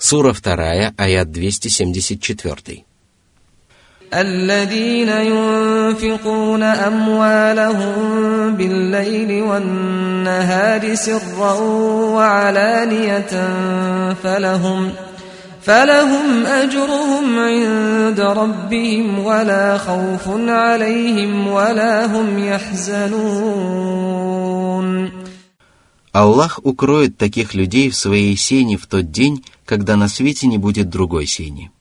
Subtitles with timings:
[0.00, 2.84] Сура 2, аят 274.
[4.14, 7.96] الذين ينفقون أموالهم
[8.56, 11.52] بالليل والنهار سرا
[12.14, 13.48] وعلانية
[14.22, 14.92] فلهم
[15.62, 23.96] فلهم أجرهم عند ربهم ولا خوف عليهم ولا هم يحزنون
[26.11, 30.89] Аллах укроет таких людей в своей сене в тот день, когда на свете не будет
[30.89, 31.71] другой сени.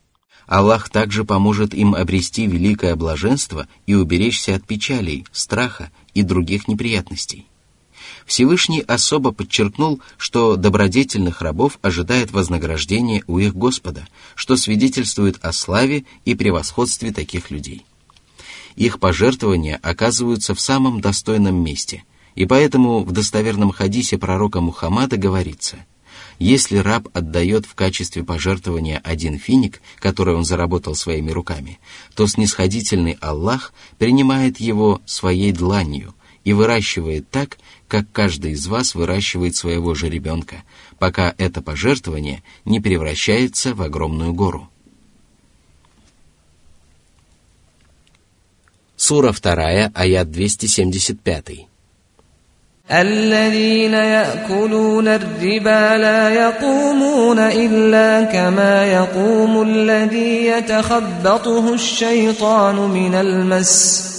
[0.46, 7.46] Аллах также поможет им обрести великое блаженство и уберечься от печалей, страха и других неприятностей.
[8.24, 16.04] Всевышний особо подчеркнул, что добродетельных рабов ожидает вознаграждение у их Господа, что свидетельствует о славе
[16.24, 17.84] и превосходстве таких людей.
[18.76, 22.04] Их пожертвования оказываются в самом достойном месте,
[22.40, 25.76] и поэтому в достоверном хадисе пророка Мухаммада говорится–
[26.38, 31.78] если раб отдает в качестве пожертвования один финик, который он заработал своими руками,
[32.14, 39.54] то снисходительный Аллах принимает его своей дланью и выращивает так, как каждый из вас выращивает
[39.54, 40.62] своего же ребенка,
[40.98, 44.70] пока это пожертвование не превращается в огромную гору.
[48.96, 51.66] Сура 2, аят 275.
[52.92, 64.10] الذين يأكلون الربا لا يقومون إلا كما يقوم الذي يتخبطه الشيطان من المس.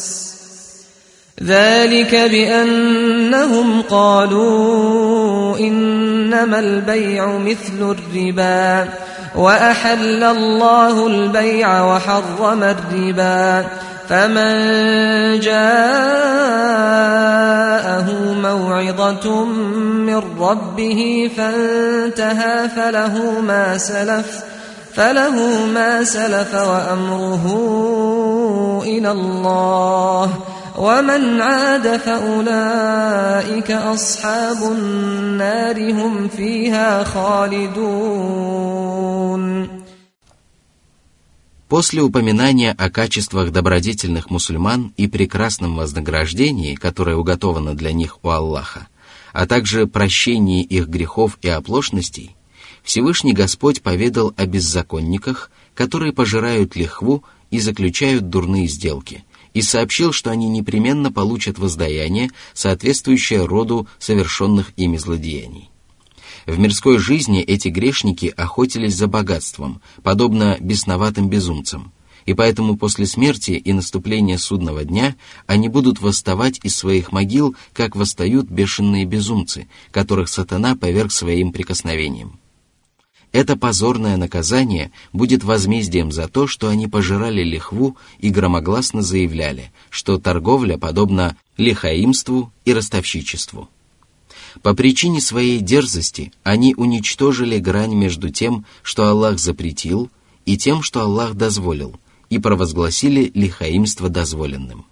[1.44, 8.90] ذلك بأنهم قالوا إنما البيع مثل الربا
[9.36, 13.66] وأحل الله البيع وحرم الربا.
[14.12, 15.72] فمن جاءه
[18.34, 24.44] موعظة من ربه فانتهى فله ما سلف
[24.94, 27.46] فله ما سلف وأمره
[28.84, 30.30] إلى الله.
[30.78, 37.82] ومن عاد فأولئك أصحاب النار هم فيها خالدون.
[41.72, 48.90] После упоминания о качествах добродетельных мусульман и прекрасном вознаграждении, которое уготовано для них у Аллаха,
[49.32, 52.36] а также прощении их грехов и оплошностей,
[52.84, 60.30] Всевышний Господь поведал о беззаконниках, которые пожирают лихву и заключают дурные сделки, и сообщил, что
[60.30, 65.71] они непременно получат воздаяние, соответствующее роду совершенных ими злодеяний.
[66.46, 71.92] В мирской жизни эти грешники охотились за богатством, подобно бесноватым безумцам,
[72.26, 75.16] и поэтому после смерти и наступления судного дня
[75.46, 82.40] они будут восставать из своих могил, как восстают бешеные безумцы, которых сатана поверг своим прикосновением.
[83.32, 90.18] Это позорное наказание будет возмездием за то, что они пожирали лихву и громогласно заявляли, что
[90.18, 93.70] торговля подобна лихаимству и ростовщичеству.
[94.62, 100.10] По причине своей дерзости они уничтожили грань между тем, что Аллах запретил,
[100.46, 104.86] и тем, что Аллах дозволил, и провозгласили лихаимство дозволенным.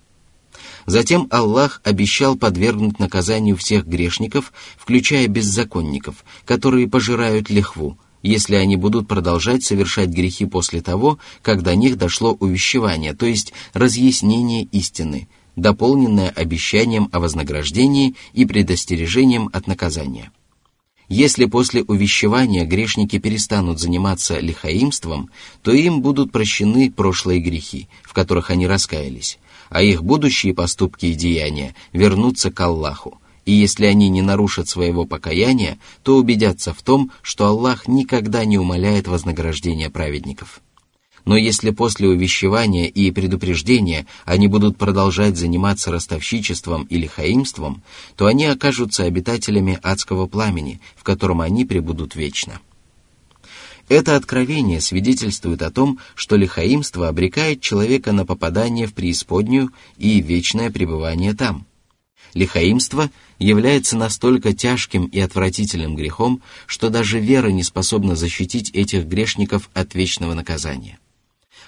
[0.86, 9.08] Затем Аллах обещал подвергнуть наказанию всех грешников, включая беззаконников, которые пожирают лихву, если они будут
[9.08, 15.28] продолжать совершать грехи после того, как до них дошло увещевание, то есть разъяснение истины–
[15.62, 20.31] дополненное обещанием о вознаграждении и предостережением от наказания.
[21.09, 25.31] Если после увещевания грешники перестанут заниматься лихаимством,
[25.64, 31.16] то им будут прощены прошлые грехи, в которых они раскаялись, а их будущие поступки и
[31.16, 37.12] деяния вернутся к Аллаху, и если они не нарушат своего покаяния, то убедятся в том,
[37.24, 40.62] что Аллах никогда не умаляет вознаграждения праведников.
[41.30, 47.84] Но если после увещевания и предупреждения они будут продолжать заниматься ростовщичеством или хаимством,
[48.16, 52.60] то они окажутся обитателями адского пламени, в котором они пребудут вечно.
[53.90, 60.72] Это откровение свидетельствует о том, что лихаимство обрекает человека на попадание в преисподнюю и вечное
[60.72, 61.68] пребывание там.
[62.34, 69.70] Лихаимство является настолько тяжким и отвратительным грехом, что даже вера не способна защитить этих грешников
[69.75, 70.98] от вечного наказания.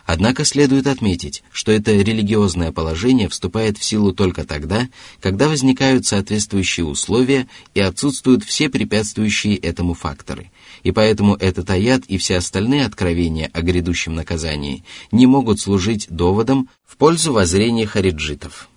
[0.06, 4.88] Однако следует отметить, что это религиозное положение вступает в силу только тогда,
[5.19, 10.51] когда возникают соответствующие условия и отсутствуют все препятствующие этому факторы.
[10.83, 16.69] И поэтому этот аят и все остальные откровения о грядущем наказании не могут служить доводом
[16.86, 18.69] в пользу воззрения хариджитов.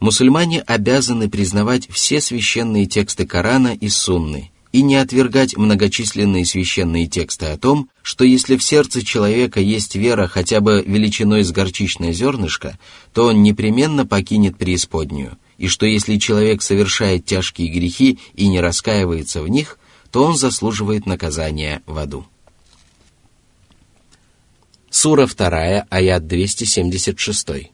[0.00, 7.46] Мусульмане обязаны признавать все священные тексты Корана и Сунны и не отвергать многочисленные священные тексты
[7.46, 12.78] о том, что если в сердце человека есть вера хотя бы величиной с горчичное зернышко,
[13.12, 19.42] то он непременно покинет преисподнюю, и что если человек совершает тяжкие грехи и не раскаивается
[19.42, 19.78] в них,
[20.10, 22.26] то он заслуживает наказания в аду.
[24.90, 27.70] Сура 2, аят 276.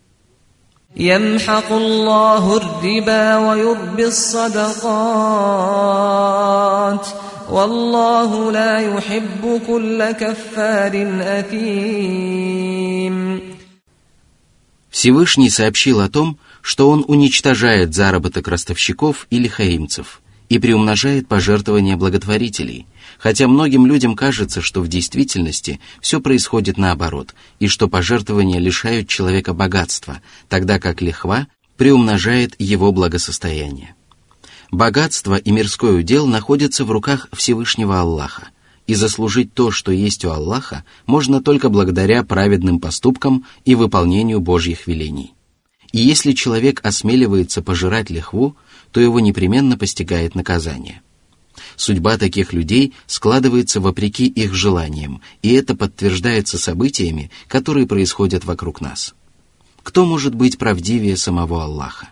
[0.97, 4.79] يمحق الله الربا ويربي الصدقات
[7.49, 10.93] والله لا يحب كل كفار
[11.39, 12.69] أثيم
[14.89, 22.87] Всевышний сообщил о том, что он уничтожает заработок ростовщиков или хаимцев и приумножает пожертвования благотворителей,
[23.24, 29.54] хотя многим людям кажется, что в действительности все происходит наоборот, и что пожертвования лишают человека
[29.54, 31.46] богатства, тогда как лихва
[31.78, 33.94] приумножает его благосостояние.
[34.70, 38.48] Богатство и мирской удел находятся в руках Всевышнего Аллаха,
[38.86, 44.86] и заслужить то, что есть у Аллаха, можно только благодаря праведным поступкам и выполнению Божьих
[44.86, 45.32] велений.
[45.92, 48.54] И если человек осмеливается пожирать лихву,
[48.92, 51.00] то его непременно постигает наказание.
[51.76, 59.14] Судьба таких людей складывается вопреки их желаниям, и это подтверждается событиями, которые происходят вокруг нас.
[59.82, 62.10] Кто может быть правдивее самого Аллаха?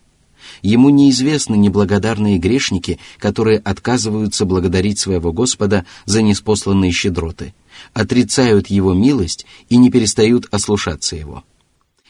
[0.60, 7.54] Ему неизвестны неблагодарные грешники, которые отказываются благодарить своего Господа за неспосланные щедроты,
[7.94, 11.44] отрицают Его милость и не перестают ослушаться Его–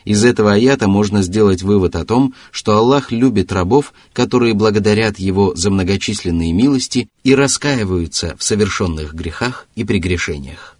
[0.07, 5.53] из этого аята можно сделать вывод о том, что Аллах любит рабов, которые благодарят Его
[5.53, 10.77] за многочисленные милости и раскаиваются в совершенных грехах и прегрешениях.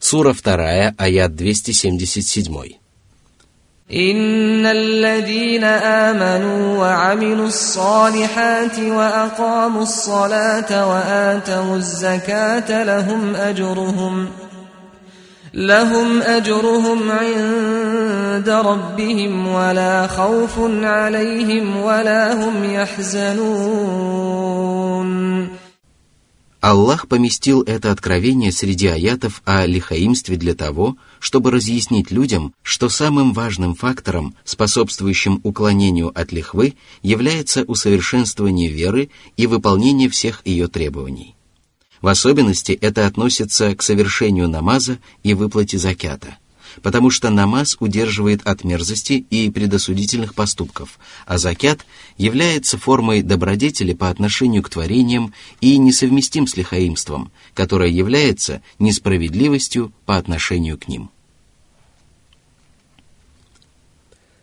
[0.00, 2.78] Сура 2, аят 277.
[3.88, 14.49] إن الذين آمنوا وعملوا الصالحات وأقاموا الصلاة وآتوا الزكاة لهم أجرهم ۖ
[15.54, 24.16] لهم أجرهم عند ربهم ولا خوف عليهم ولا هم يحزنون
[26.62, 33.32] Аллах поместил это откровение среди аятов о лихаимстве для того, чтобы разъяснить людям, что самым
[33.32, 41.36] важным фактором, способствующим уклонению от лихвы, является усовершенствование веры и выполнение всех ее требований.
[42.01, 46.39] В особенности это относится к совершению намаза и выплате закята,
[46.81, 51.85] потому что намаз удерживает от мерзости и предосудительных поступков, а закят
[52.17, 60.17] является формой добродетели по отношению к творениям и несовместим с лихаимством, которое является несправедливостью по
[60.17, 61.11] отношению к ним.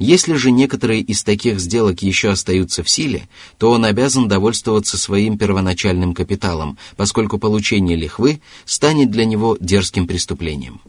[0.00, 5.38] Если же некоторые из таких сделок еще остаются в силе, то он обязан довольствоваться своим
[5.38, 10.80] первоначальным капиталом, поскольку получение лихвы станет для него дерзким преступлением.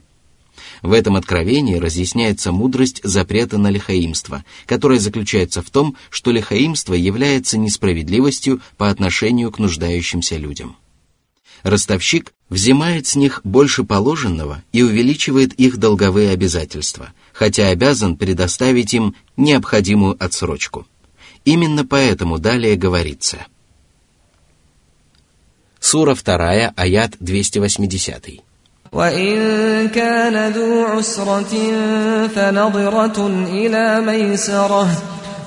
[0.81, 7.57] В этом откровении разъясняется мудрость запрета на лихаимство, которая заключается в том, что лихаимство является
[7.57, 10.77] несправедливостью по отношению к нуждающимся людям.
[11.63, 19.15] Ростовщик взимает с них больше положенного и увеличивает их долговые обязательства, хотя обязан предоставить им
[19.35, 20.85] необходимую отсрочку.
[21.43, 23.47] Именно поэтому далее говорится.
[25.79, 28.41] Сура 2, аят 280.
[28.94, 31.54] وإن كان ذو عسرة
[32.34, 34.88] فنظرة إلى ميسرة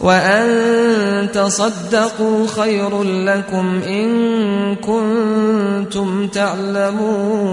[0.02, 7.44] وأن تصدقوا خير لكم إن كنتم تعلمون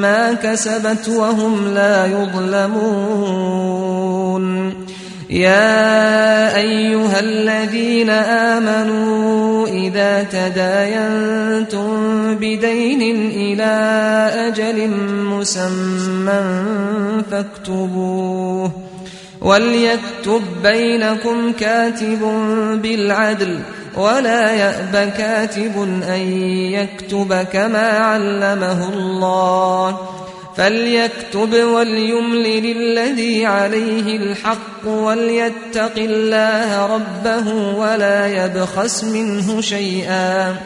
[0.00, 3.60] ما كسبت وهم لا يظلمون.
[5.30, 11.88] يا أيها الذين آمنوا إذا تداينتم
[12.34, 13.72] بدين إلى
[14.34, 14.90] أجل
[15.24, 16.64] مسمى
[17.30, 18.72] فاكتبوه
[19.40, 22.20] وليكتب بينكم كاتب
[22.82, 23.58] بالعدل
[23.96, 26.20] ولا يأب كاتب أن
[26.72, 29.98] يكتب كما علمه الله.
[30.56, 40.56] فليكتب وليملل الذي عليه الحق وليتق الله ربه ولا يبخس منه شيئا.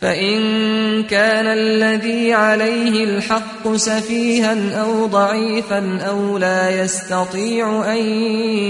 [0.00, 7.98] فإن كان الذي عليه الحق سفيها أو ضعيفا أو لا يستطيع أن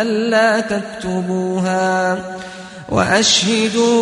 [0.00, 2.18] ألا تكتبوها
[2.88, 3.96] وأشهدوا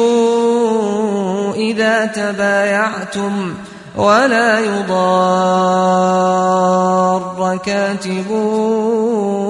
[1.55, 5.94] إذا تبايعتم ۖ ولا يضار
[7.66, 8.30] كاتب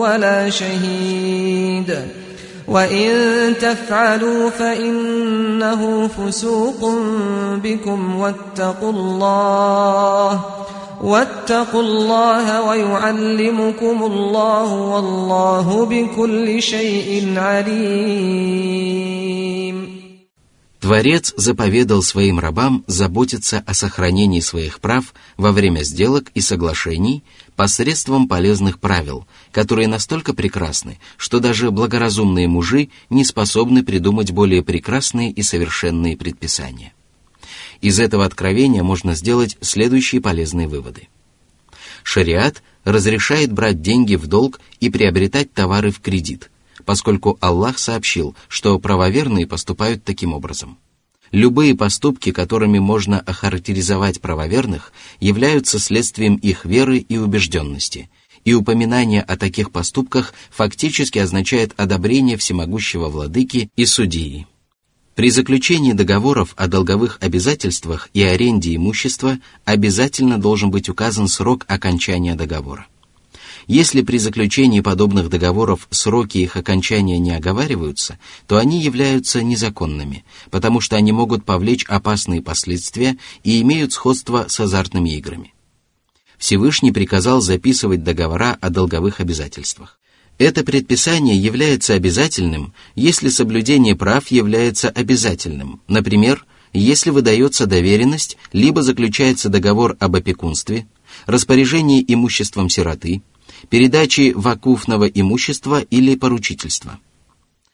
[0.00, 1.98] ولا شهيد.
[2.68, 3.10] وإن
[3.60, 6.90] تفعلوا فإنه فسوق
[7.64, 10.40] بكم واتقوا الله
[11.02, 19.23] واتقوا الله ويعلمكم الله والله بكل شيء عليم.
[20.84, 27.24] Творец заповедал своим рабам заботиться о сохранении своих прав во время сделок и соглашений
[27.56, 35.30] посредством полезных правил, которые настолько прекрасны, что даже благоразумные мужи не способны придумать более прекрасные
[35.30, 36.92] и совершенные предписания.
[37.80, 41.08] Из этого откровения можно сделать следующие полезные выводы.
[42.02, 46.50] Шариат разрешает брать деньги в долг и приобретать товары в кредит–
[46.84, 50.78] поскольку Аллах сообщил, что правоверные поступают таким образом.
[51.30, 58.08] Любые поступки, которыми можно охарактеризовать правоверных, являются следствием их веры и убежденности,
[58.44, 64.46] и упоминание о таких поступках фактически означает одобрение всемогущего владыки и судьи.
[65.14, 72.34] При заключении договоров о долговых обязательствах и аренде имущества обязательно должен быть указан срок окончания
[72.34, 72.86] договора.
[73.66, 80.80] Если при заключении подобных договоров сроки их окончания не оговариваются, то они являются незаконными, потому
[80.80, 85.54] что они могут повлечь опасные последствия и имеют сходство с азартными играми.
[86.36, 89.98] Всевышний приказал записывать договора о долговых обязательствах.
[90.36, 95.80] Это предписание является обязательным, если соблюдение прав является обязательным.
[95.86, 100.88] Например, если выдается доверенность, либо заключается договор об опекунстве,
[101.26, 103.22] распоряжении имуществом сироты,
[103.68, 106.98] передаче вакуфного имущества или поручительства.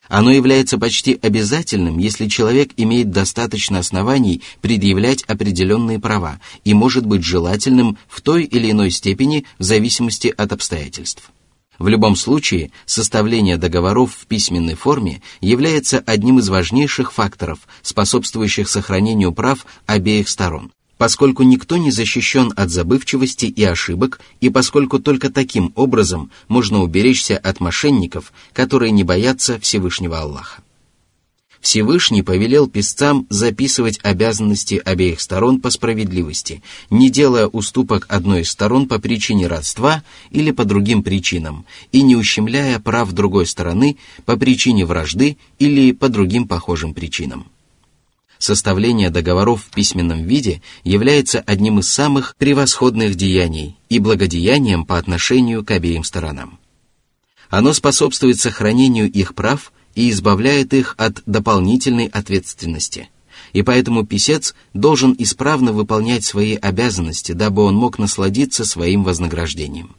[0.09, 7.23] Оно является почти обязательным, если человек имеет достаточно оснований предъявлять определенные права и может быть
[7.23, 11.31] желательным в той или иной степени в зависимости от обстоятельств.
[11.79, 19.33] В любом случае, составление договоров в письменной форме является одним из важнейших факторов, способствующих сохранению
[19.33, 25.73] прав обеих сторон, поскольку никто не защищен от забывчивости и ошибок, и поскольку только таким
[25.75, 30.61] образом можно уберечься от мошенников, которые не боятся Всевышнего Аллаха.
[31.63, 38.87] Всевышний повелел писцам записывать обязанности обеих сторон по справедливости, не делая уступок одной из сторон
[38.87, 44.85] по причине родства или по другим причинам, и не ущемляя прав другой стороны по причине
[44.85, 47.47] вражды или по другим похожим причинам.
[48.41, 55.65] Составление договоров в письменном виде является одним из самых превосходных деяний и благодеянием по отношению
[55.65, 56.59] к обеим сторонам.
[57.51, 63.09] Оно способствует сохранению их прав– и избавляет их от дополнительной ответственности.
[63.53, 69.97] И поэтому писец должен исправно выполнять свои обязанности, дабы он мог насладиться своим вознаграждением.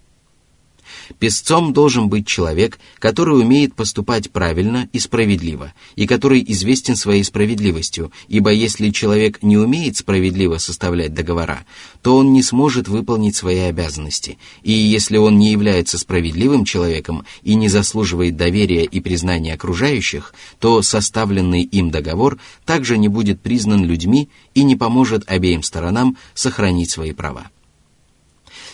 [1.20, 8.12] Песцом должен быть человек, который умеет поступать правильно и справедливо, и который известен своей справедливостью,
[8.28, 11.66] ибо если человек не умеет справедливо составлять договора,
[12.02, 17.56] то он не сможет выполнить свои обязанности, и если он не является справедливым человеком и
[17.56, 24.30] не заслуживает доверия и признания окружающих, то составленный им договор также не будет признан людьми
[24.54, 27.50] и не поможет обеим сторонам сохранить свои права.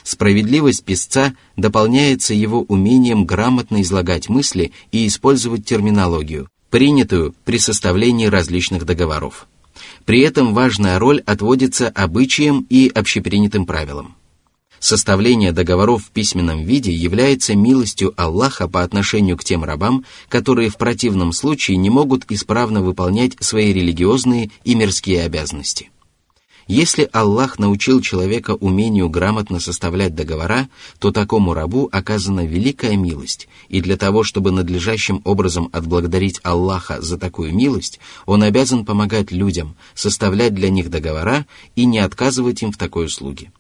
[0.08, 8.86] Справедливость писца дополняется его умением грамотно излагать мысли и использовать терминологию, принятую при составлении различных
[8.86, 9.48] договоров.
[10.06, 14.16] При этом важная роль отводится обычаям и общепринятым правилам.
[14.80, 20.78] Составление договоров в письменном виде является милостью Аллаха по отношению к тем рабам, которые в
[20.78, 25.92] противном случае не могут исправно выполнять свои религиозные и мирские обязанности–
[26.68, 30.68] если Аллах научил человека умению грамотно составлять договора,
[31.00, 37.18] то такому рабу оказана великая милость, и для того, чтобы надлежащим образом отблагодарить Аллаха за
[37.18, 42.78] такую милость, он обязан помогать людям, составлять для них договора и не отказывать им в
[42.78, 43.52] такой услуге.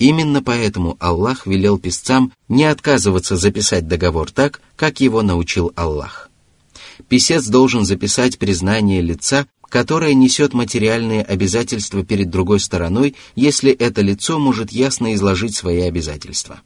[0.00, 6.30] Именно поэтому Аллах велел писцам не отказываться записать договор так, как его научил Аллах.
[7.08, 14.38] Писец должен записать признание лица, которое несет материальные обязательства перед другой стороной, если это лицо
[14.38, 16.60] может ясно изложить свои обязательства.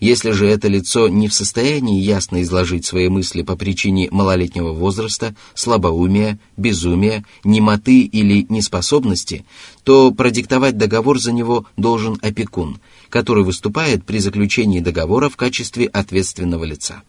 [0.00, 5.34] Если же это лицо не в состоянии ясно изложить свои мысли по причине малолетнего возраста,
[5.54, 9.44] слабоумия, безумия, немоты или неспособности,
[9.82, 16.62] то продиктовать договор за него должен опекун, который выступает при заключении договора в качестве ответственного
[16.62, 17.02] лица.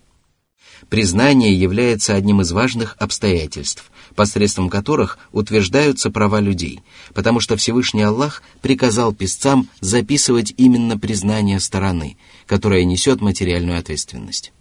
[0.87, 6.81] Признание является одним из важных обстоятельств, посредством которых утверждаются права людей,
[7.13, 14.51] потому что Всевышний Аллах приказал писцам записывать именно признание стороны, которая несет материальную ответственность.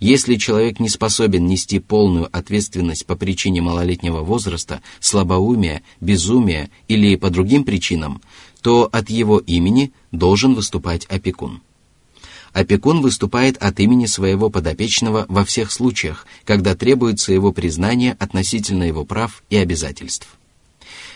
[0.00, 7.28] Если человек не способен нести полную ответственность по причине малолетнего возраста, слабоумия, безумия или по
[7.28, 8.22] другим причинам,
[8.62, 11.60] то от его имени должен выступать опекун
[12.52, 19.04] опекун выступает от имени своего подопечного во всех случаях, когда требуется его признание относительно его
[19.04, 20.28] прав и обязательств.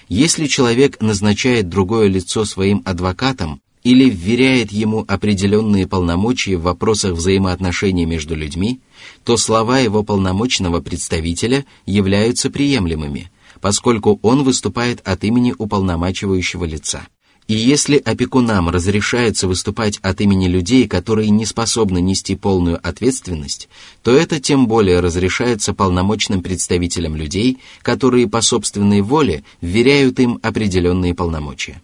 [0.09, 8.05] Если человек назначает другое лицо своим адвокатом или вверяет ему определенные полномочия в вопросах взаимоотношений
[8.05, 8.81] между людьми,
[9.25, 17.07] то слова его полномочного представителя являются приемлемыми, поскольку он выступает от имени уполномачивающего лица–
[17.49, 23.69] и если опекунам разрешается выступать от имени людей, которые не способны нести полную ответственность,
[24.03, 31.15] то это тем более разрешается полномочным представителям людей, которые по собственной воле вверяют им определенные
[31.15, 31.83] полномочия.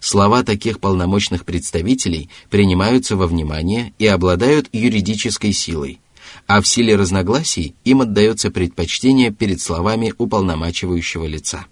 [0.00, 6.00] слова таких полномочных представителей принимаются во внимание и обладают юридической силой,
[6.46, 11.66] а в силе разногласий им отдается предпочтение перед словами уполномачивающего лица.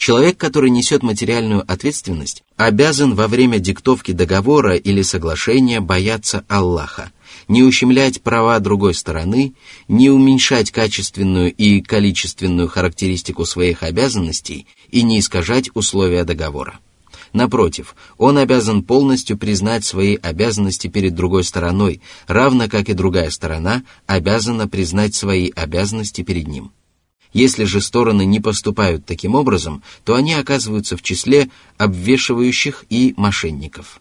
[0.00, 7.12] Человек, который несет материальную ответственность, обязан во время диктовки договора или соглашения бояться Аллаха,
[7.48, 9.52] не ущемлять права другой стороны,
[9.88, 16.78] не уменьшать качественную и количественную характеристику своих обязанностей и не искажать условия договора.
[17.34, 23.82] Напротив, он обязан полностью признать свои обязанности перед другой стороной, равно как и другая сторона
[24.06, 26.72] обязана признать свои обязанности перед ним.
[27.32, 34.00] Если же стороны не поступают таким образом, то они оказываются в числе обвешивающих и мошенников.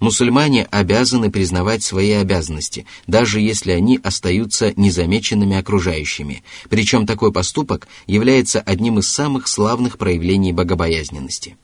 [0.00, 8.60] Мусульмане обязаны признавать свои обязанности, даже если они остаются незамеченными окружающими, причем такой поступок является
[8.60, 11.56] одним из самых славных проявлений богобоязненности.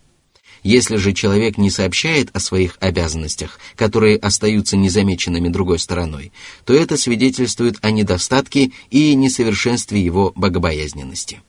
[0.62, 6.32] Если же человек не сообщает о своих обязанностях, которые остаются незамеченными другой стороной,
[6.64, 11.40] то это свидетельствует о недостатке и несовершенстве его богобоязненности.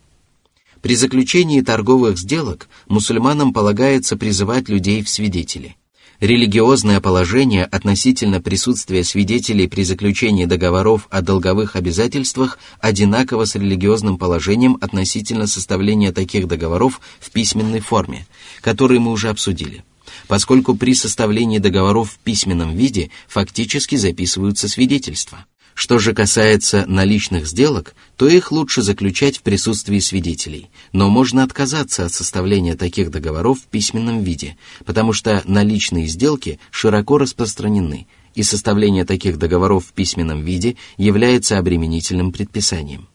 [0.81, 5.75] При заключении торговых сделок мусульманам полагается призывать людей в свидетели.
[6.19, 14.77] Религиозное положение относительно присутствия свидетелей при заключении договоров о долговых обязательствах одинаково с религиозным положением
[14.81, 18.27] относительно составления таких договоров в письменной форме,
[18.59, 19.85] которые мы уже обсудили,
[20.27, 25.45] поскольку при составлении договоров в письменном виде фактически записываются свидетельства.
[25.73, 32.05] Что же касается наличных сделок, то их лучше заключать в присутствии свидетелей, но можно отказаться
[32.05, 39.05] от составления таких договоров в письменном виде, потому что наличные сделки широко распространены, и составление
[39.05, 43.07] таких договоров в письменном виде является обременительным предписанием.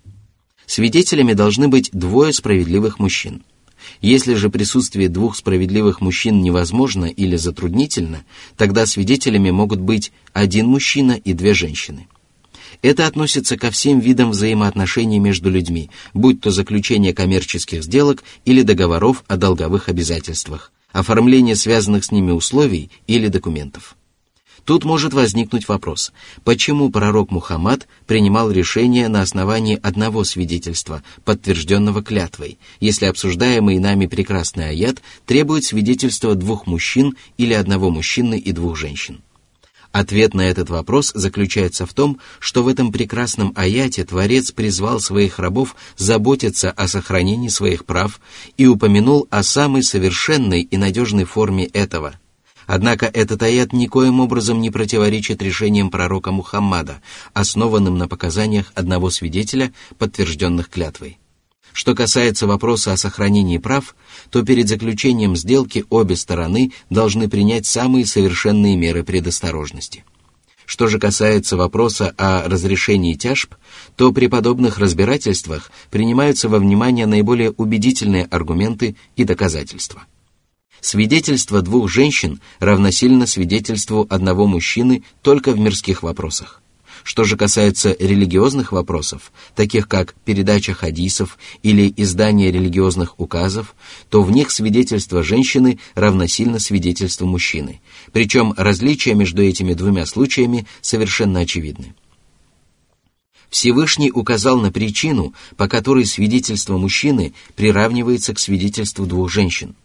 [0.67, 3.43] Свидетелями должны быть двое справедливых мужчин.
[4.01, 8.25] Если же присутствие двух справедливых мужчин невозможно или затруднительно,
[8.57, 12.09] тогда свидетелями могут быть один мужчина и две женщины–
[12.85, 19.25] это относится ко всем видам взаимоотношений между людьми, будь то заключение коммерческих сделок или договоров
[19.27, 23.97] о долговых обязательствах, оформление связанных с ними условий или документов.
[24.66, 26.12] Тут может возникнуть вопрос,
[26.44, 34.68] почему пророк Мухаммад принимал решение на основании одного свидетельства, подтвержденного клятвой, если обсуждаемый нами прекрасный
[34.68, 39.23] аят требует свидетельства двух мужчин или одного мужчины и двух женщин.
[39.94, 45.38] Ответ на этот вопрос заключается в том, что в этом прекрасном аяте Творец призвал своих
[45.38, 48.20] рабов заботиться о сохранении своих прав
[48.57, 52.18] и упомянул о самой совершенной и надежной форме этого.
[52.66, 57.00] Однако этот аят никоим образом не противоречит решениям пророка Мухаммада,
[57.33, 61.18] основанным на показаниях одного свидетеля, подтвержденных клятвой.
[61.75, 63.97] Что касается вопроса о сохранении прав,
[64.31, 70.05] то перед заключением сделки обе стороны должны принять самые совершенные меры предосторожности.
[70.67, 73.57] Что же касается вопроса о разрешении тяжб,
[73.97, 80.05] то при подобных разбирательствах принимаются во внимание наиболее убедительные аргументы и доказательства.
[80.81, 86.63] Свидетельство двух женщин равносильно свидетельству одного мужчины только в мирских вопросах.
[87.05, 93.75] Что же касается религиозных вопросов, таких как передача хадисов или издание религиозных указов,
[94.09, 97.83] то в них свидетельство женщины равносильно свидетельству мужчины.
[98.12, 101.95] Причем различия между этими двумя случаями совершенно очевидны.
[103.51, 109.77] Всевышний указал на причину, по которой свидетельство мужчины приравнивается к свидетельству двух женщин.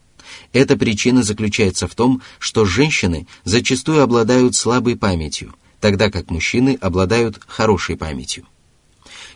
[0.54, 7.40] Эта причина заключается в том, что женщины зачастую обладают слабой памятью– тогда как мужчины обладают
[7.48, 8.46] хорошей памятью.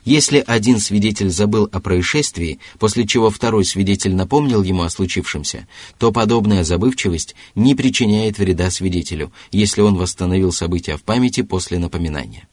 [0.05, 5.65] Если один свидетель забыл о происшествии, после чего второй свидетель напомнил ему о случившемся,
[5.97, 12.47] то подобная забывчивость не причиняет вреда свидетелю, если он восстановил события в памяти после напоминания.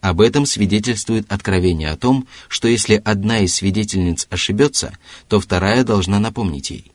[0.00, 4.96] Об этом свидетельствует откровение о том, что если одна из свидетельниц ошибется,
[5.28, 6.93] то вторая должна напомнить ей.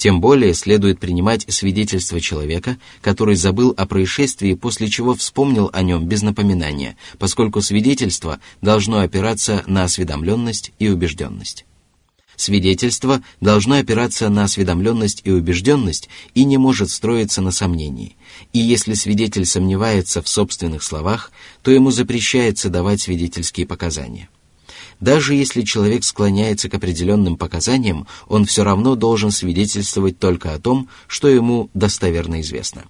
[0.00, 6.06] Тем более следует принимать свидетельство человека, который забыл о происшествии, после чего вспомнил о нем
[6.06, 11.66] без напоминания, поскольку свидетельство должно опираться на осведомленность и убежденность.
[12.34, 18.16] Свидетельство должно опираться на осведомленность и убежденность и не может строиться на сомнении.
[18.54, 21.30] И если свидетель сомневается в собственных словах,
[21.62, 24.30] то ему запрещается давать свидетельские показания.
[25.00, 30.88] Даже если человек склоняется к определенным показаниям, он все равно должен свидетельствовать только о том,
[31.06, 32.84] что ему достоверно известно.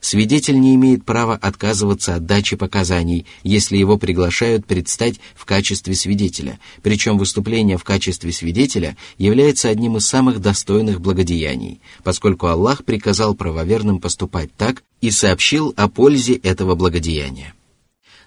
[0.00, 6.58] Свидетель не имеет права отказываться от дачи показаний, если его приглашают предстать в качестве свидетеля,
[6.82, 13.98] причем выступление в качестве свидетеля является одним из самых достойных благодеяний, поскольку Аллах приказал правоверным
[13.98, 17.54] поступать так и сообщил о пользе этого благодеяния.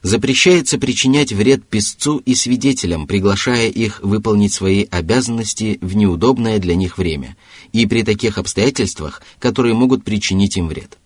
[0.03, 6.97] Запрещается причинять вред писцу и свидетелям, приглашая их выполнить свои обязанности в неудобное для них
[6.97, 7.35] время
[7.73, 10.97] и при таких обстоятельствах, которые могут причинить им вред.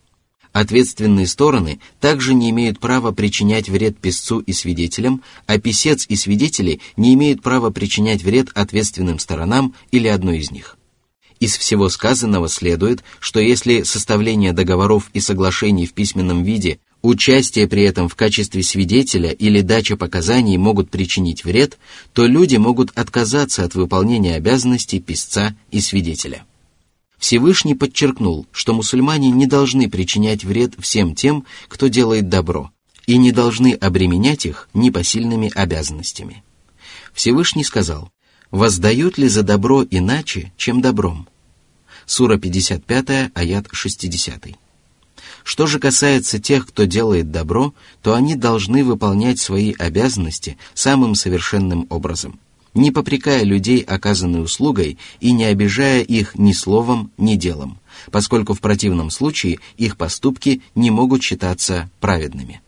[0.52, 6.82] Ответственные стороны также не имеют права причинять вред писцу и свидетелям, а писец и свидетели
[6.98, 10.78] не имеют права причинять вред ответственным сторонам или одной из них.
[11.40, 17.84] Из всего сказанного следует, что если составление договоров и соглашений в письменном виде, участие при
[17.84, 21.78] этом в качестве свидетеля или дача показаний могут причинить вред,
[22.14, 26.46] то люди могут отказаться от выполнения обязанностей писца и свидетеля.
[27.18, 32.72] Всевышний подчеркнул, что мусульмане не должны причинять вред всем тем, кто делает добро,
[33.06, 36.44] и не должны обременять их непосильными обязанностями.
[37.14, 38.12] Всевышний сказал,
[38.50, 41.28] «Воздают ли за добро иначе, чем добром?»
[42.06, 44.61] Сура 55, аят 60.
[45.44, 51.88] Что же касается тех, кто делает добро, то они должны выполнять свои обязанности самым совершенным
[51.90, 52.40] образом–
[52.74, 57.80] не попрекая людей оказанной услугой и не обижая их ни словом, ни делом,
[58.12, 62.62] поскольку в противном случае их поступки не могут считаться праведными.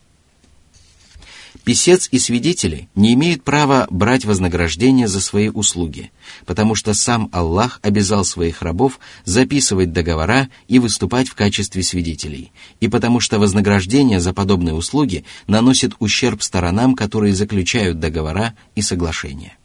[1.62, 6.10] Писец и свидетели не имеют права брать вознаграждение за свои услуги,
[6.46, 12.88] потому что сам Аллах обязал своих рабов записывать договора и выступать в качестве свидетелей, и
[12.88, 19.56] потому что вознаграждение за подобные услуги наносит ущерб сторонам, которые заключают договора и соглашения.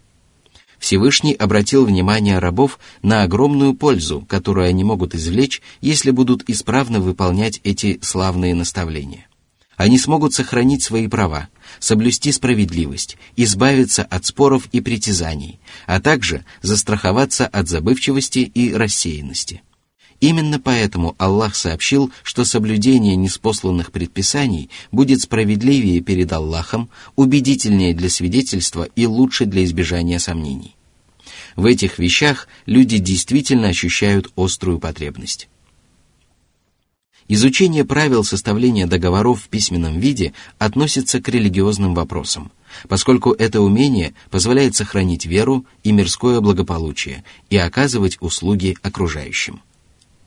[0.77, 7.59] Всевышний обратил внимание рабов на огромную пользу, которую они могут извлечь, если будут исправно выполнять
[7.65, 9.28] эти славные наставления.
[9.79, 11.47] Они смогут сохранить свои права,
[11.79, 19.61] соблюсти справедливость, избавиться от споров и притязаний, а также застраховаться от забывчивости и рассеянности.
[20.19, 28.83] Именно поэтому Аллах сообщил, что соблюдение неспосланных предписаний будет справедливее перед Аллахом, убедительнее для свидетельства
[28.97, 30.75] и лучше для избежания сомнений.
[31.55, 35.47] В этих вещах люди действительно ощущают острую потребность.
[37.31, 42.51] Изучение правил составления договоров в письменном виде относится к религиозным вопросам,
[42.87, 49.61] поскольку это умение позволяет сохранить веру и мирское благополучие и оказывать услуги окружающим.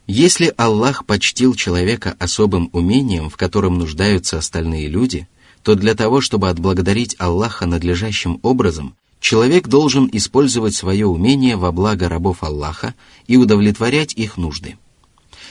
[0.07, 5.27] Если Аллах почтил человека особым умением, в котором нуждаются остальные люди,
[5.65, 12.09] то для того, чтобы отблагодарить Аллаха надлежащим образом, человек должен использовать свое умение во благо
[12.09, 12.95] рабов Аллаха
[13.27, 14.77] и удовлетворять их нужды.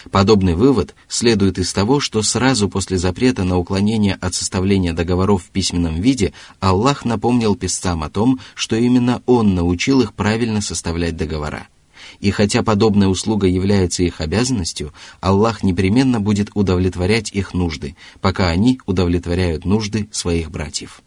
[0.09, 5.49] Подобный вывод следует из того, что сразу после запрета на уклонение от составления договоров в
[5.49, 11.67] письменном виде Аллах напомнил писцам о том, что именно Он научил их правильно составлять договора–
[12.19, 18.79] и хотя подобная услуга является их обязанностью, Аллах непременно будет удовлетворять их нужды, пока они
[18.85, 21.01] удовлетворяют нужды своих братьев.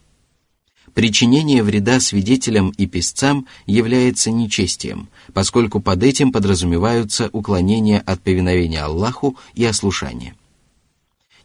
[0.94, 9.36] Причинение вреда свидетелям и писцам является нечестием, поскольку под этим подразумеваются уклонения от повиновения Аллаху
[9.54, 10.36] и ослушания.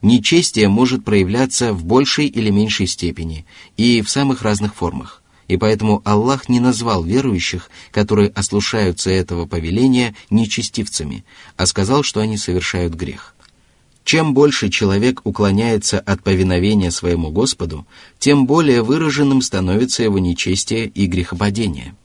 [0.04, 6.02] Нечестие может проявляться в большей или меньшей степени и в самых разных формах и поэтому
[6.06, 11.26] Аллах не назвал верующих, которые ослушаются этого повеления, нечестивцами,
[11.58, 13.36] а сказал, что они совершают грех.
[14.10, 17.86] Чем больше человек уклоняется от повиновения своему Господу,
[18.18, 21.96] тем более выраженным становится его нечестие и грехопадение.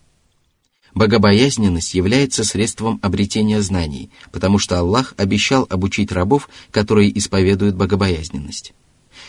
[0.92, 8.74] Богобоязненность является средством обретения знаний, потому что Аллах обещал обучить рабов, которые исповедуют богобоязненность.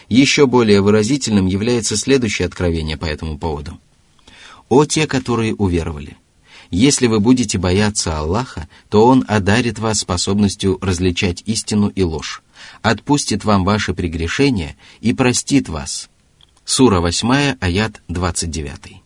[0.10, 3.80] Еще более выразительным является следующее откровение по этому поводу.
[4.68, 6.18] «О те, которые уверовали!
[6.72, 12.44] Если вы будете бояться Аллаха, то Он одарит вас способностью различать истину и ложь,
[12.82, 16.10] отпустит вам ваши прегрешения и простит вас».
[16.66, 19.04] Сура 8, аят 29.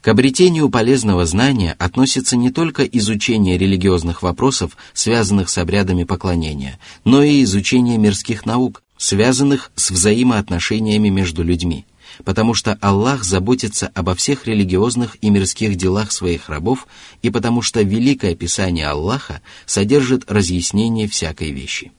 [0.00, 7.22] К обретению полезного знания относится не только изучение религиозных вопросов, связанных с обрядами поклонения, но
[7.22, 11.84] и изучение мирских наук, связанных с взаимоотношениями между людьми,
[12.23, 16.87] потому что Аллах заботится обо всех религиозных и мирских делах своих рабов,
[17.21, 21.91] и потому что Великое Писание Аллаха содержит разъяснение всякой вещи.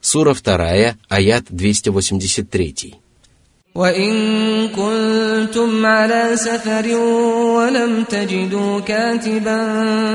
[0.00, 2.94] Сура 2, аят 283.
[3.74, 6.96] وإن كنتم على سفر
[7.56, 9.58] ولم تجدوا كاتبا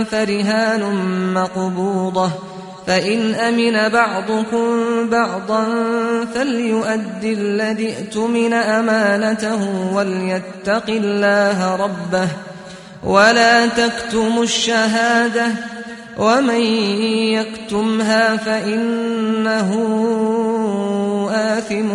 [0.04, 0.84] فرهان
[1.34, 2.32] مقبوضة
[2.88, 4.66] فإن أمن بعضكم
[5.10, 5.66] بعضا
[6.34, 12.30] فليؤد الذي اؤتمن أمانته وليتق الله ربه
[13.04, 15.48] ولا تكتموا الشهادة
[16.18, 16.62] ومن
[17.36, 19.70] يكتمها فإنه
[21.32, 21.90] آثم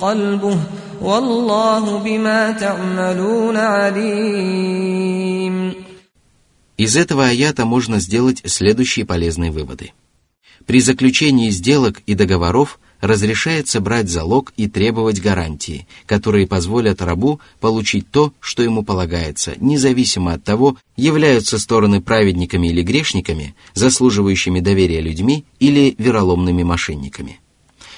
[0.00, 0.58] قلبه
[1.02, 5.22] والله بما تعملون عليم
[6.78, 9.92] Из этого аята можно сделать следующие полезные выводы.
[10.65, 18.09] При заключении сделок и договоров разрешается брать залог и требовать гарантии, которые позволят рабу получить
[18.09, 25.45] то, что ему полагается, независимо от того, являются стороны праведниками или грешниками, заслуживающими доверия людьми
[25.59, 27.39] или вероломными мошенниками.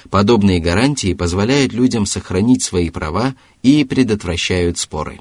[0.10, 5.20] Подобные гарантии позволяют людям сохранить свои права и предотвращают споры.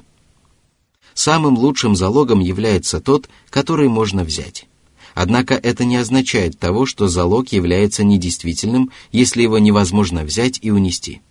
[1.13, 4.68] Самым лучшим залогом является тот, который можно взять.
[5.13, 11.21] Однако это не означает того, что залог является недействительным, если его невозможно взять и унести.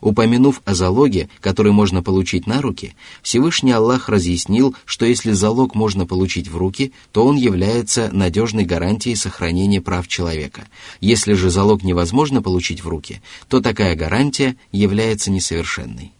[0.00, 6.06] Упомянув о залоге, который можно получить на руки, Всевышний Аллах разъяснил, что если залог можно
[6.06, 10.66] получить в руки, то он является надежной гарантией сохранения прав человека.
[11.00, 16.12] Если же залог невозможно получить в руки, то такая гарантия является несовершенной.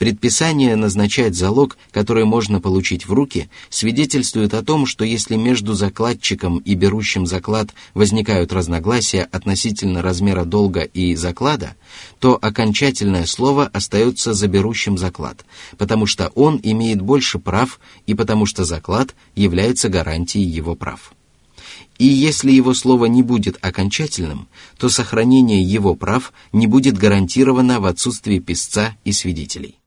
[0.00, 6.56] Предписание назначать залог, который можно получить в руки, свидетельствует о том, что если между закладчиком
[6.56, 11.76] и берущим заклад возникают разногласия относительно размера долга и заклада,
[12.18, 15.44] то окончательное слово остается за берущим заклад,
[15.76, 21.12] потому что он имеет больше прав и потому что заклад является гарантией его прав.
[21.98, 27.84] И если его слово не будет окончательным, то сохранение его прав не будет гарантировано в
[27.84, 29.79] отсутствии писца и свидетелей.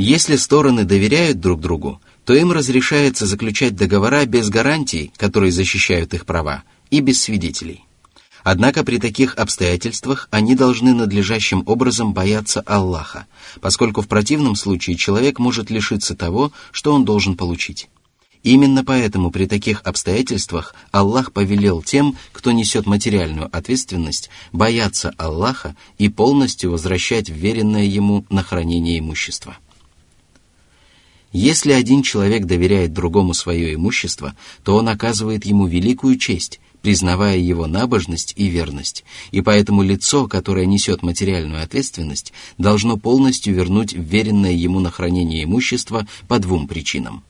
[0.00, 6.24] Если стороны доверяют друг другу, то им разрешается заключать договора без гарантий, которые защищают их
[6.24, 7.84] права, и без свидетелей.
[8.44, 13.26] Однако при таких обстоятельствах они должны надлежащим образом бояться Аллаха,
[13.60, 17.88] поскольку в противном случае человек может лишиться того, что он должен получить.
[18.44, 26.08] Именно поэтому при таких обстоятельствах Аллах повелел тем, кто несет материальную ответственность, бояться Аллаха и
[26.08, 29.56] полностью возвращать вверенное ему на хранение имущества.
[31.32, 37.66] Если один человек доверяет другому свое имущество, то он оказывает ему великую честь, признавая его
[37.66, 44.80] набожность и верность, и поэтому лицо, которое несет материальную ответственность, должно полностью вернуть вверенное ему
[44.80, 47.22] на хранение имущество по двум причинам.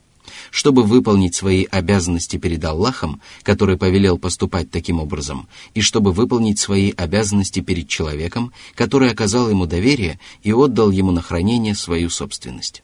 [0.52, 6.92] Чтобы выполнить свои обязанности перед Аллахом, который повелел поступать таким образом, и чтобы выполнить свои
[6.96, 12.82] обязанности перед человеком, который оказал ему доверие и отдал ему на хранение свою собственность.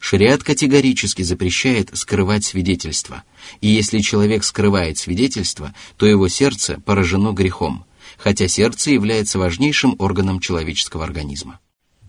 [0.00, 3.22] Шариат категорически запрещает скрывать свидетельство,
[3.60, 7.84] и если человек скрывает свидетельство, то его сердце поражено грехом,
[8.16, 11.60] хотя сердце является важнейшим органом человеческого организма.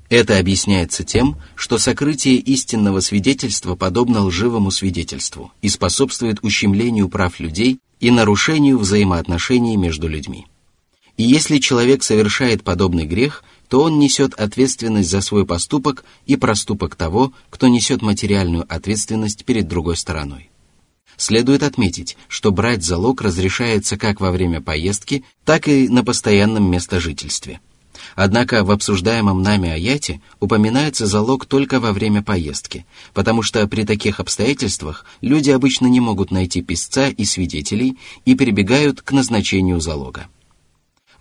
[0.09, 7.79] Это объясняется тем, что сокрытие истинного свидетельства подобно лживому свидетельству и способствует ущемлению прав людей
[7.99, 10.47] и нарушению взаимоотношений между людьми.
[11.17, 16.97] И если человек совершает подобный грех, то он несет ответственность за свой поступок и проступок
[16.97, 20.49] того, кто несет материальную ответственность перед другой стороной.
[21.15, 27.61] Следует отметить, что брать залог разрешается как во время поездки, так и на постоянном местожительстве.
[28.15, 34.19] Однако в обсуждаемом нами аяте упоминается залог только во время поездки, потому что при таких
[34.19, 40.27] обстоятельствах люди обычно не могут найти писца и свидетелей и прибегают к назначению залога.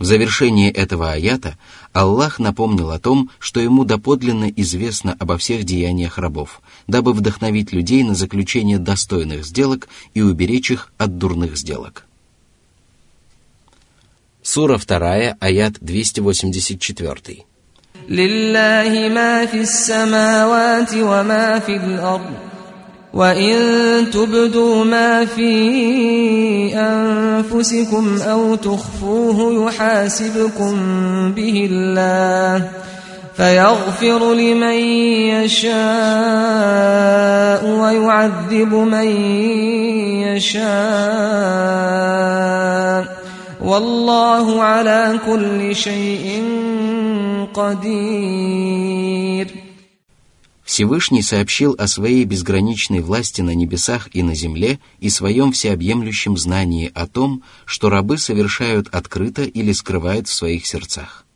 [0.00, 1.58] В завершении этого аята
[1.93, 8.03] Аллах напомнил о том, что ему доподлинно известно обо всех деяниях рабов, дабы вдохновить людей
[8.03, 12.05] на заключение достойных сделок и уберечь их от дурных сделок.
[14.43, 17.45] Сура 2, аят 284.
[18.09, 22.48] لله ما في السماوات وما في الأرض
[23.14, 23.56] وإن
[24.10, 25.50] تبدوا ما في
[26.74, 30.72] أنفسكم أو تخفوه يحاسبكم
[31.32, 32.68] به الله
[33.36, 34.78] فيغفر لمن
[35.42, 35.70] يشاء
[37.66, 39.06] ويعذب من
[40.36, 40.70] يشاء
[43.60, 46.42] والله على كل شيء
[47.54, 49.59] قدير
[50.70, 56.92] Всевышний сообщил о своей безграничной власти на небесах и на земле и своем всеобъемлющем знании
[56.94, 61.26] о том, что рабы совершают открыто или скрывают в своих сердцах.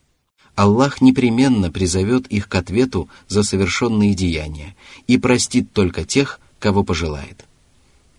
[0.55, 4.77] Аллах непременно призовет их к ответу за совершенные деяния
[5.09, 7.45] и простит только тех, кого пожелает.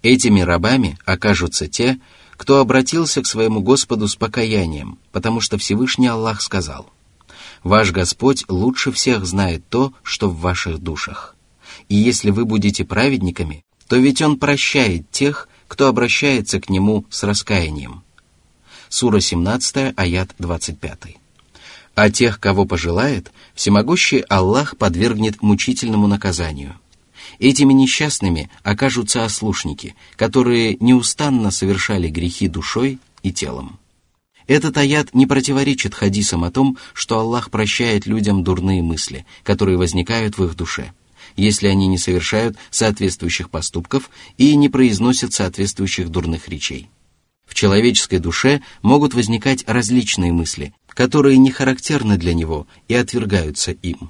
[0.01, 1.97] Этими рабами окажутся те,
[2.35, 6.91] кто обратился к своему Господу с покаянием, потому что Всевышний Аллах сказал,
[7.65, 11.35] «Ваш Господь лучше всех знает то, что в ваших душах.
[11.89, 17.23] И если вы будете праведниками, то ведь Он прощает тех, кто обращается к Нему с
[17.23, 18.03] раскаянием».
[18.87, 21.17] Сура 17, аят 25.
[21.95, 26.75] А тех, кого пожелает, всемогущий Аллах подвергнет мучительному наказанию–
[27.39, 33.79] Этими несчастными окажутся ослушники, которые неустанно совершали грехи душой и телом.
[34.47, 40.37] Этот аят не противоречит хадисам о том, что Аллах прощает людям дурные мысли, которые возникают
[40.37, 40.91] в их душе,
[41.35, 46.89] если они не совершают соответствующих поступков и не произносят соответствующих дурных речей.
[47.45, 54.09] В человеческой душе могут возникать различные мысли, которые не характерны для него и отвергаются им.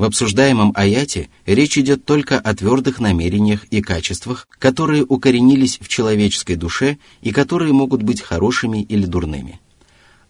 [0.00, 6.56] В обсуждаемом аяте речь идет только о твердых намерениях и качествах, которые укоренились в человеческой
[6.56, 9.60] душе и которые могут быть хорошими или дурными.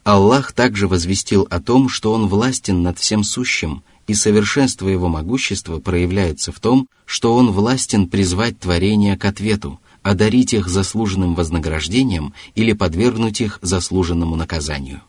[0.03, 5.79] Аллах также возвестил о том, что Он властен над всем сущим, и совершенство Его могущества
[5.79, 12.73] проявляется в том, что Он властен призвать творения к ответу, одарить их заслуженным вознаграждением или
[12.73, 15.03] подвергнуть их заслуженному наказанию.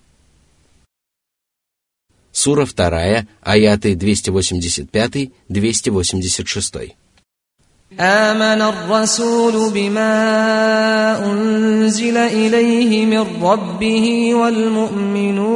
[2.36, 6.92] Сура 2, аяты 285-286.
[8.00, 15.46] آمن الرسول بما أنزل إليه من ربه والمؤمنون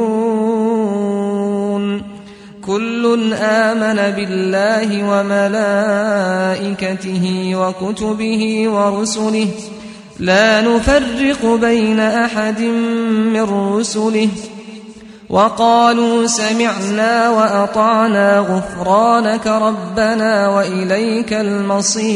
[2.65, 7.25] كل آمن بالله وملائكته
[7.55, 9.47] وكتبه ورسله
[10.19, 12.61] لا نفرق بين أحد
[13.33, 13.41] من
[13.77, 14.29] رسله
[15.28, 22.06] وقالوا سمعنا وأطعنا غفرانك ربنا وإليك المصير.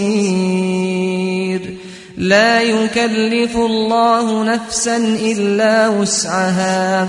[2.16, 7.08] لا يكلف الله نفسا إلا وسعها.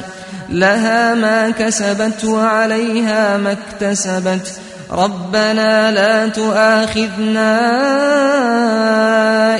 [0.50, 4.54] لها ما كسبت وعليها ما اكتسبت.
[4.92, 7.60] ربنا لا تؤاخذنا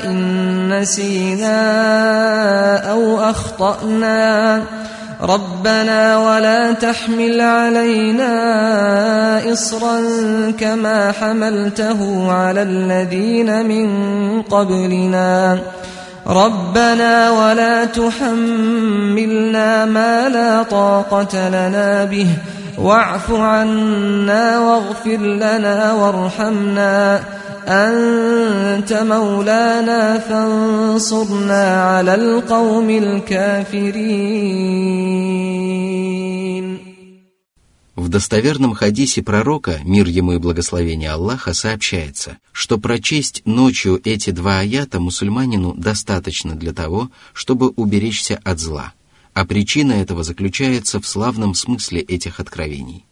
[0.04, 1.56] إن نسينا
[2.90, 4.62] أو أخطأنا.
[5.22, 8.32] ربنا ولا تحمل علينا
[9.52, 10.00] إصرا
[10.60, 15.58] كما حملته على الذين من قبلنا.
[16.26, 22.28] ربنا ولا تحملنا ما لا طاقة لنا به.
[22.78, 27.20] واعف عنا واغفر لنا وارحمنا.
[27.67, 34.37] أنت مولانا فانصرنا على القوم الكافرين
[37.97, 44.59] В достоверном хадисе пророка, мир ему и благословение Аллаха, сообщается, что прочесть ночью эти два
[44.59, 48.93] аята мусульманину достаточно для того, чтобы уберечься от зла,
[49.33, 53.10] а причина этого заключается в славном смысле этих откровений –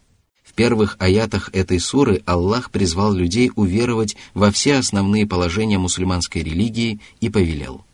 [0.50, 6.98] в первых аятах этой суры Аллах призвал людей уверовать во все основные положения мусульманской религии
[7.20, 7.84] и повелел.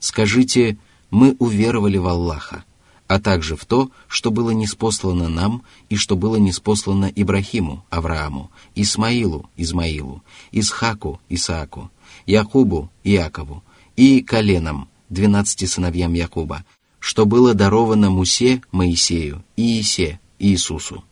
[0.00, 0.78] «Скажите,
[1.10, 2.64] мы уверовали в Аллаха,
[3.08, 9.50] а также в то, что было неспослано нам и что было неспослано Ибрахиму, Аврааму, Исмаилу,
[9.58, 11.90] Измаилу, Исхаку, Исааку,
[12.24, 13.62] Якубу, Иакову
[13.96, 16.64] и коленам, двенадцати сыновьям Якуба,
[17.00, 21.04] что было даровано Мусе, Моисею, Иисе, Иисусу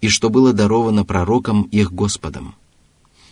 [0.00, 2.54] и что было даровано пророкам их Господом.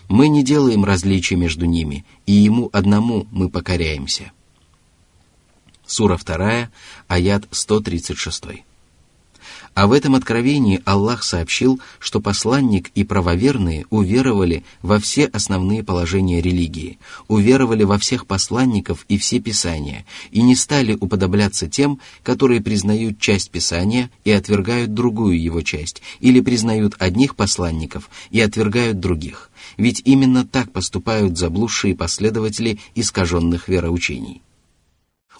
[0.08, 4.32] Мы не делаем различия между ними, и Ему одному мы покоряемся.
[5.86, 6.70] Сура 2,
[7.08, 8.64] аят 136.
[9.74, 16.40] А в этом откровении Аллах сообщил, что посланник и правоверные уверовали во все основные положения
[16.40, 23.18] религии, уверовали во всех посланников и все писания, и не стали уподобляться тем, которые признают
[23.18, 29.50] часть писания и отвергают другую его часть, или признают одних посланников и отвергают других.
[29.76, 34.40] Ведь именно так поступают заблудшие последователи искаженных вероучений.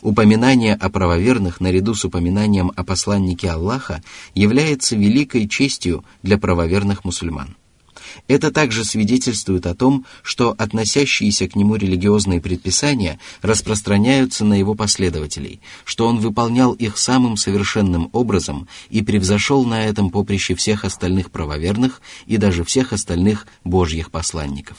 [0.05, 4.03] Упоминание о правоверных наряду с упоминанием о посланнике Аллаха
[4.35, 7.57] является великой честью для правоверных мусульман.
[8.29, 15.63] Это также свидетельствует о том, что относящиеся к нему религиозные предписания распространяются на его последователей,
[15.87, 22.03] что он выполнял их самым совершенным образом и превзошел на этом поприще всех остальных правоверных
[22.27, 24.77] и даже всех остальных божьих посланников.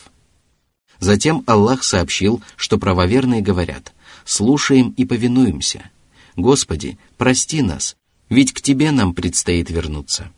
[0.99, 3.91] Затем Аллах сообщил, что правоверные говорят–
[4.25, 5.89] слушаем и повинуемся.
[6.35, 7.95] Господи, прости нас,
[8.29, 10.31] ведь к Тебе нам предстоит вернуться.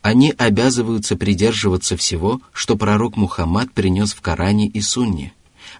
[0.00, 5.34] Они обязываются придерживаться всего, что пророк Мухаммад принес в Коране и Сунне.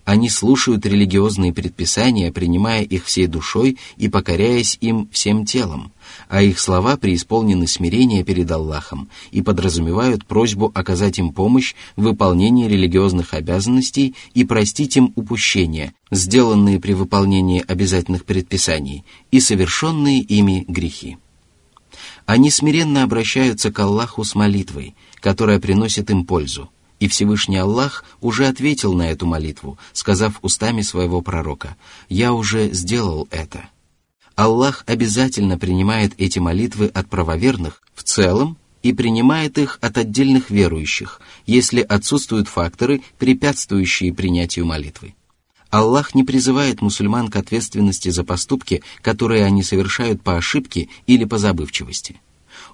[0.05, 5.92] Они слушают религиозные предписания, принимая их всей душой и покоряясь им всем телом,
[6.28, 12.66] а их слова преисполнены смирения перед Аллахом и подразумевают просьбу оказать им помощь в выполнении
[12.66, 21.18] религиозных обязанностей и простить им упущения, сделанные при выполнении обязательных предписаний, и совершенные ими грехи.
[22.26, 26.70] Они смиренно обращаются к Аллаху с молитвой, которая приносит им пользу,
[27.01, 31.76] и Всевышний Аллах уже ответил на эту молитву, сказав устами своего пророка
[32.09, 33.68] «Я уже сделал это».
[34.36, 41.20] Аллах обязательно принимает эти молитвы от правоверных в целом и принимает их от отдельных верующих,
[41.46, 45.14] если отсутствуют факторы, препятствующие принятию молитвы.
[45.70, 51.38] Аллах не призывает мусульман к ответственности за поступки, которые они совершают по ошибке или по
[51.38, 52.20] забывчивости.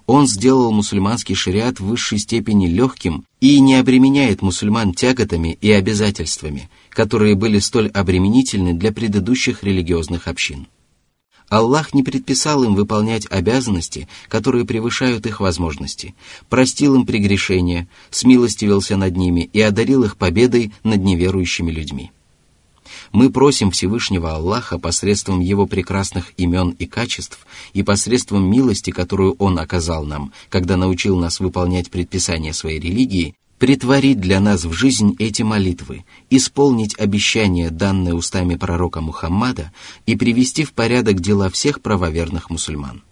[0.05, 6.69] Он сделал мусульманский шариат в высшей степени легким и не обременяет мусульман тяготами и обязательствами,
[6.89, 10.67] которые были столь обременительны для предыдущих религиозных общин.
[11.49, 16.13] Аллах не предписал им выполнять обязанности, которые превышают их возможности,
[16.49, 22.11] простил им прегрешения, смилостивился над ними и одарил их победой над неверующими людьми.
[23.11, 29.59] Мы просим Всевышнего Аллаха посредством Его прекрасных имен и качеств и посредством милости, которую Он
[29.59, 35.41] оказал нам, когда научил нас выполнять предписания своей религии, притворить для нас в жизнь эти
[35.41, 39.71] молитвы, исполнить обещание, данное устами пророка Мухаммада,
[40.05, 43.03] и привести в порядок дела всех правоверных мусульман.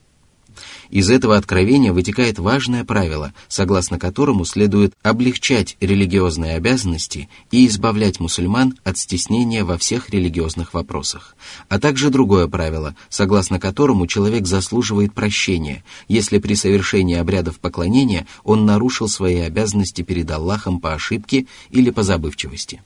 [0.90, 8.78] Из этого откровения вытекает важное правило, согласно которому следует облегчать религиозные обязанности и избавлять мусульман
[8.84, 11.36] от стеснения во всех религиозных вопросах,
[11.70, 18.66] а также другое правило, согласно которому человек заслуживает прощения, если при совершении обрядов поклонения он
[18.66, 22.82] нарушил свои обязанности перед Аллахом по ошибке или по забывчивости.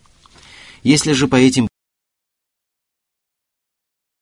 [0.84, 1.68] Если же по этим